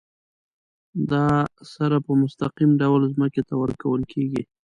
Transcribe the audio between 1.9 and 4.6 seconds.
په مستقیم ډول ځمکې ته ورکول کیږي.